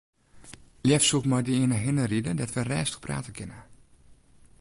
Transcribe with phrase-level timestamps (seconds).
[0.85, 3.59] Leafst soe ik mei dy earne hinne ride dêr't wy rêstich prate kinne.